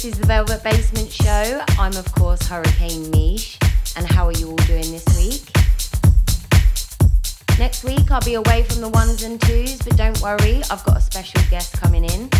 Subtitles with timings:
[0.00, 1.62] This is the Velvet Basement Show.
[1.78, 3.58] I'm, of course, Hurricane Meesh.
[3.98, 5.42] And how are you all doing this week?
[7.58, 10.96] Next week, I'll be away from the ones and twos, but don't worry, I've got
[10.96, 12.30] a special guest coming in.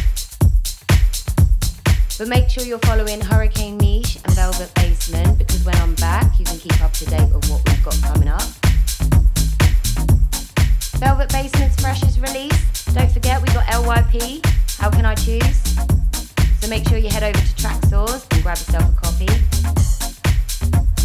[2.17, 6.47] But make sure you're following Hurricane Meesh and Velvet Basement because when I'm back, you
[6.47, 8.48] can keep up to date with what we've got coming up.
[10.97, 12.87] Velvet Basement's freshest release.
[12.87, 14.47] Don't forget, we got LYP.
[14.79, 16.09] How can I choose?
[16.60, 19.28] So make sure you head over to Traxsource and grab yourself a copy.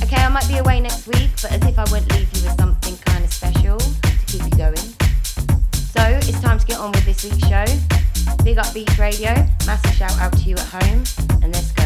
[0.03, 2.59] Okay, I might be away next week, but as if I wouldn't leave you with
[2.59, 4.75] something kind of special to keep you going.
[5.95, 7.65] So it's time to get on with this week's show.
[8.43, 9.33] Big up Beach Radio,
[9.65, 11.03] massive shout out to you at home,
[11.41, 11.84] and let's go.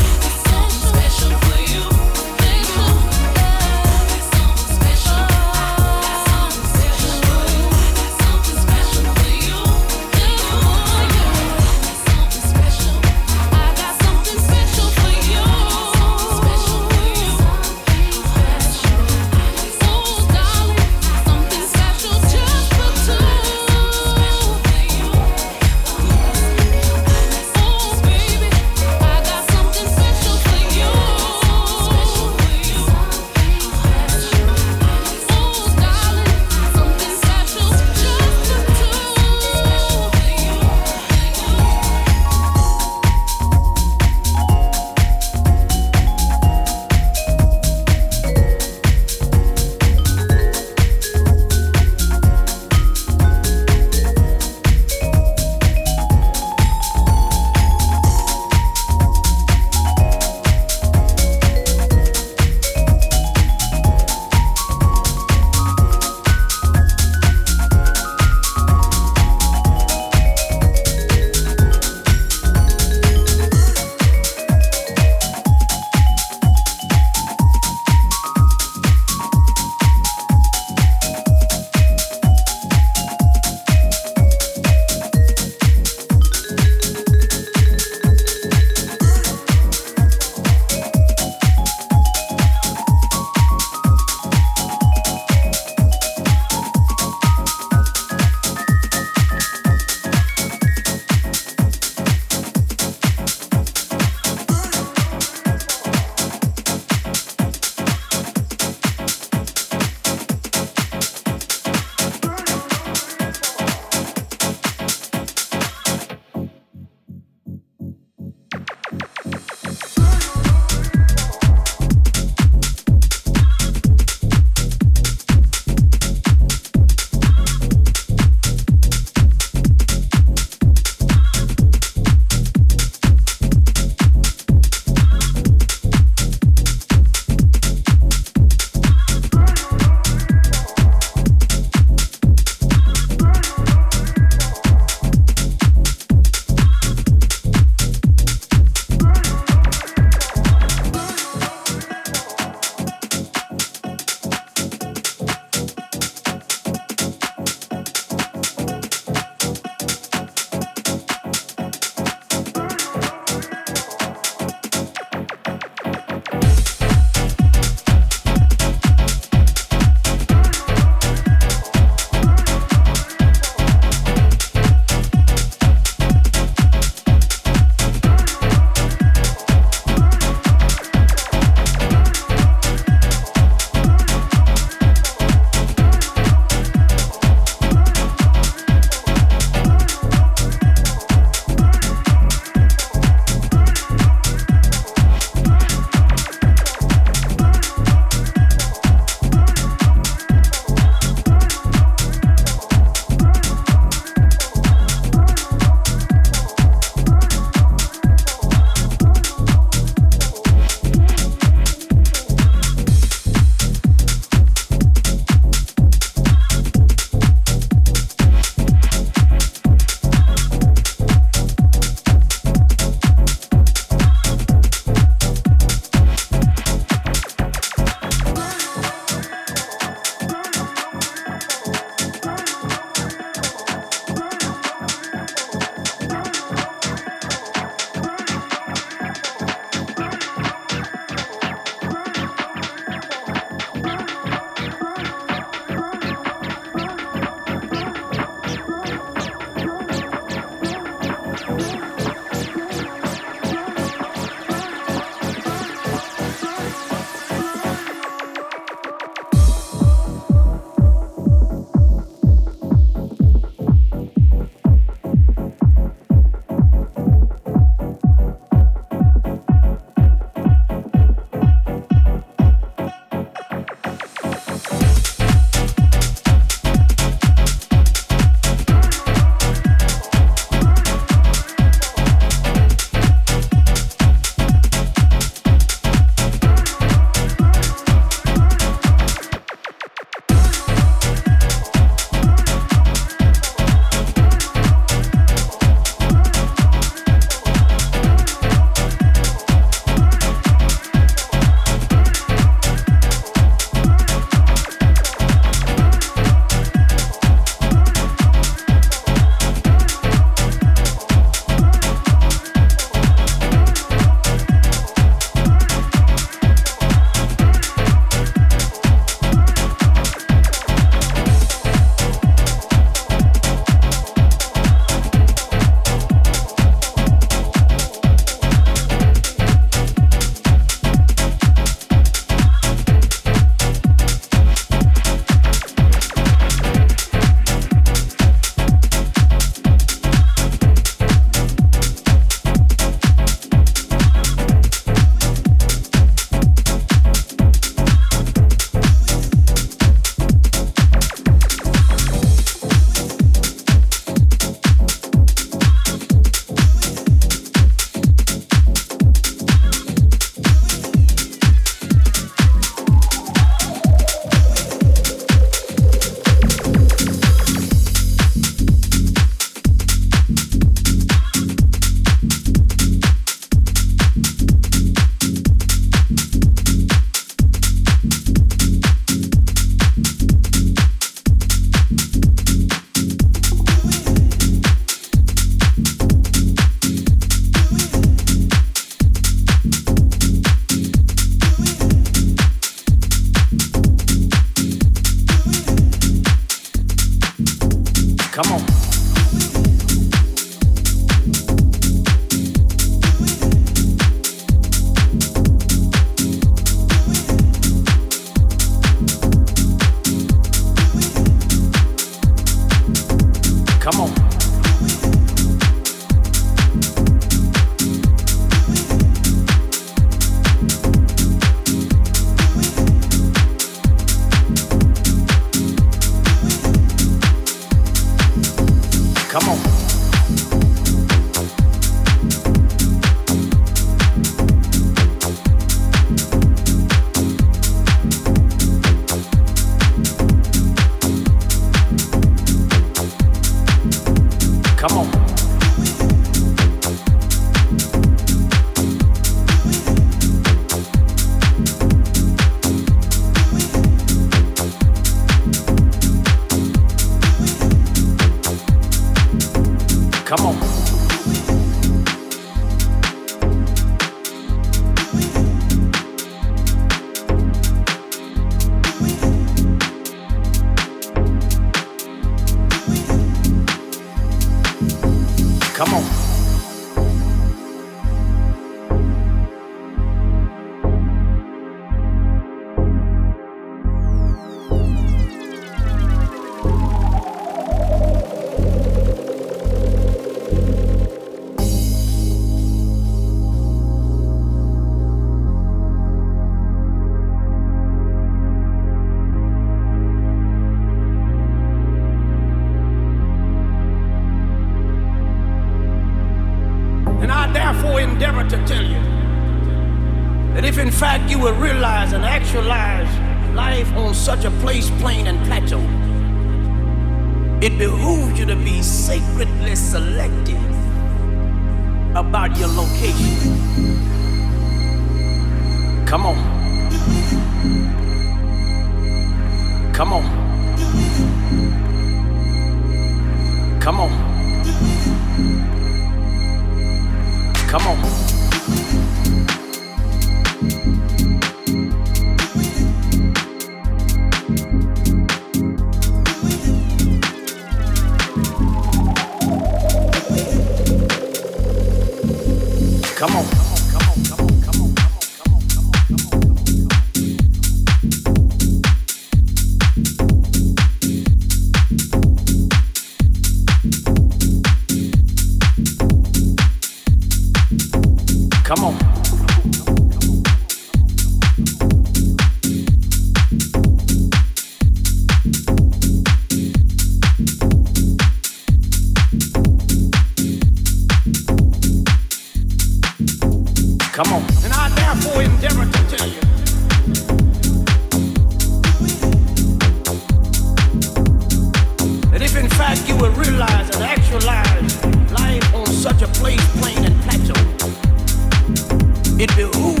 [599.61, 600.00] Come on.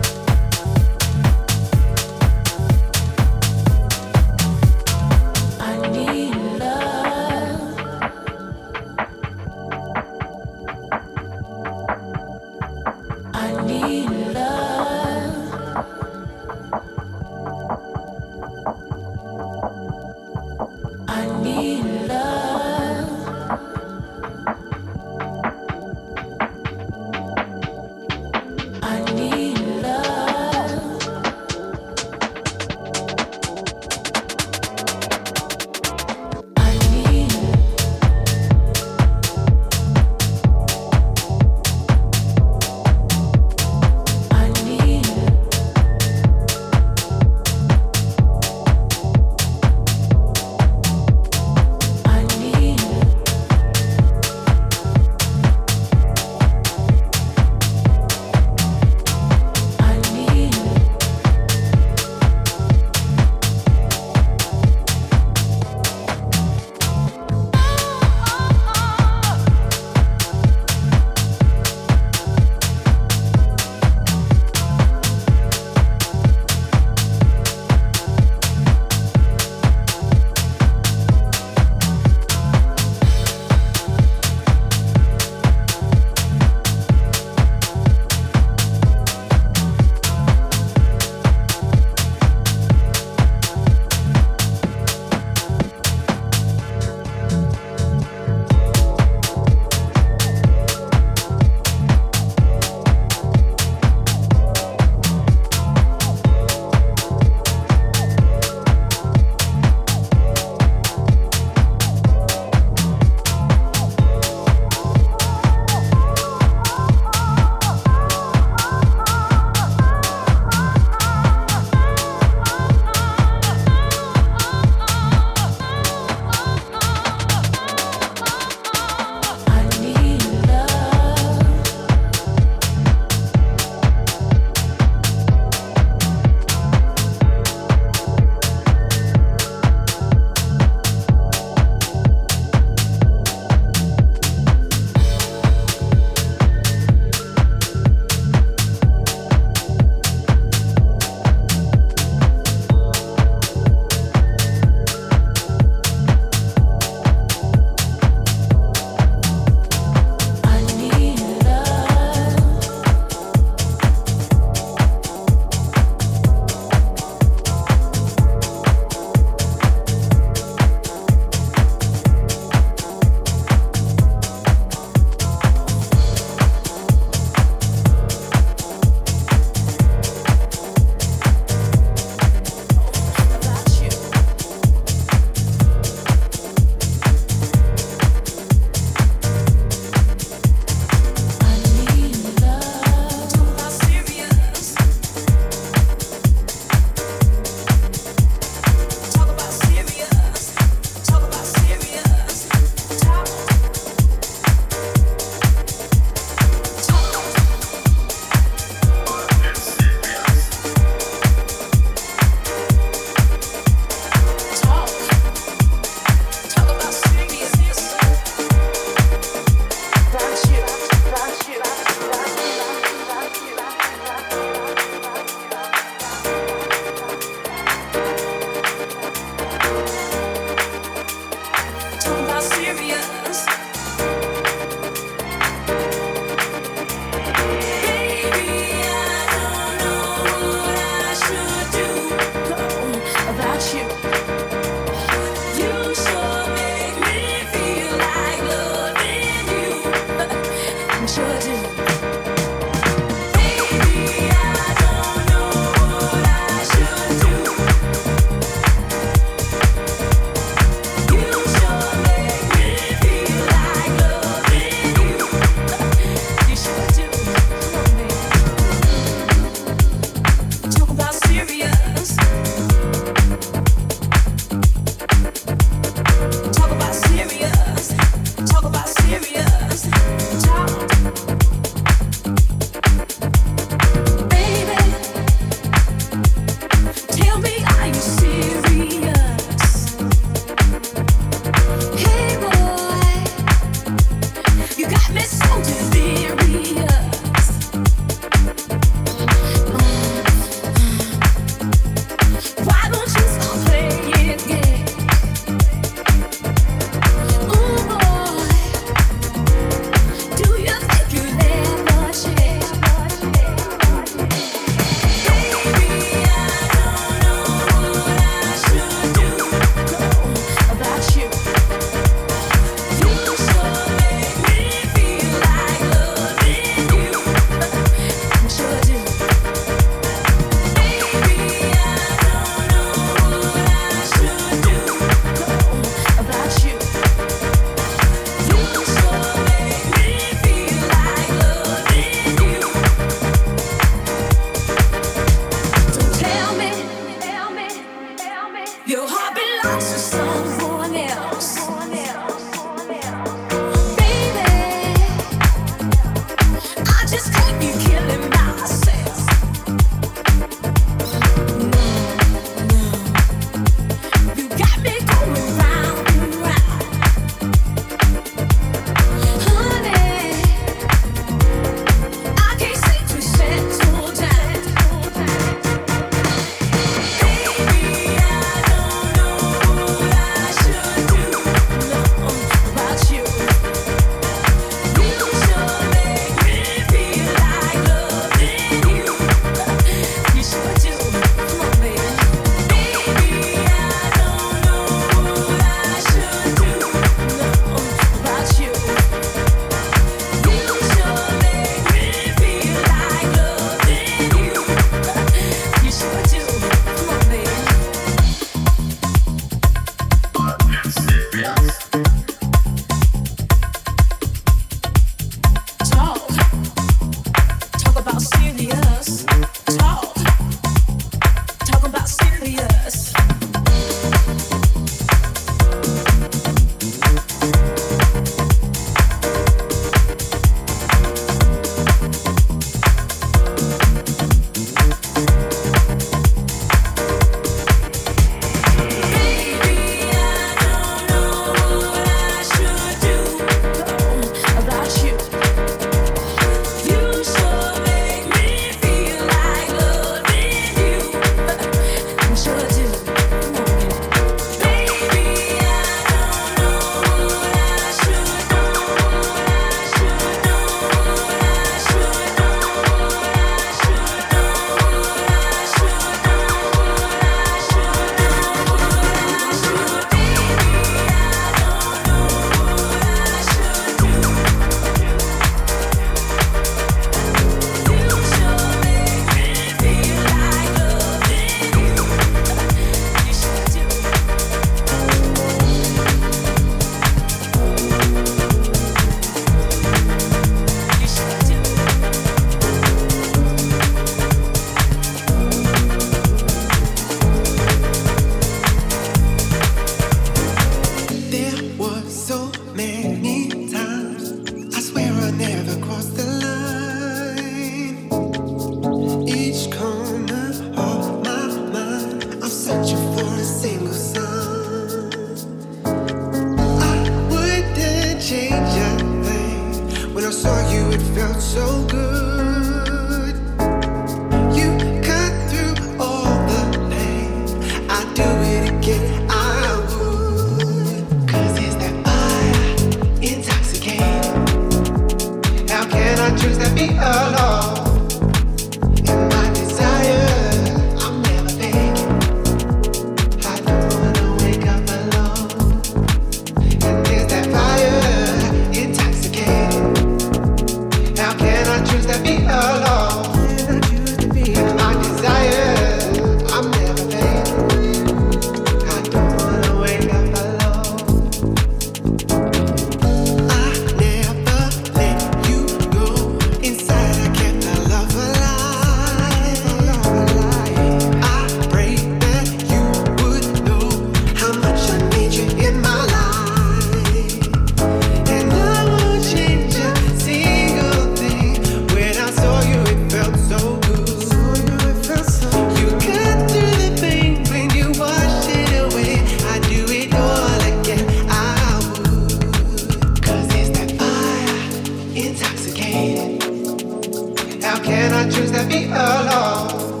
[597.71, 600.00] Velvet can I choose me, be Niche.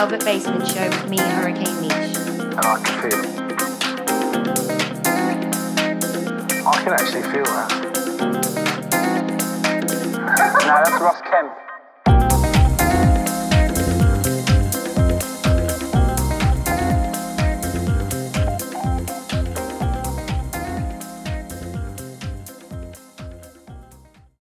[0.00, 0.59] And I